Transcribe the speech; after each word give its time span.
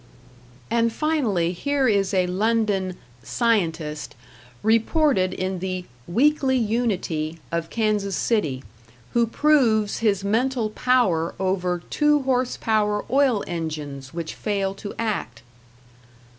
And 0.71 0.91
finally, 0.91 1.51
here 1.51 1.87
is 1.87 2.11
a 2.11 2.25
London 2.25 2.97
"scientist", 3.21 4.15
reported 4.63 5.31
in 5.31 5.59
the 5.59 5.85
"Weekly 6.07 6.57
Unity" 6.57 7.37
of 7.51 7.69
Kansas 7.69 8.15
City, 8.15 8.63
who 9.13 9.27
proves 9.27 9.99
his 9.99 10.23
mental 10.23 10.71
power 10.71 11.35
over 11.39 11.83
two 11.91 12.23
horse 12.23 12.57
power 12.57 13.05
oil 13.11 13.43
engines 13.45 14.11
which 14.11 14.33
fail 14.33 14.73
to 14.73 14.95
act. 14.97 15.43